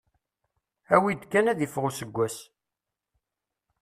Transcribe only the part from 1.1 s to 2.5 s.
kan ad iffeɣ useggas.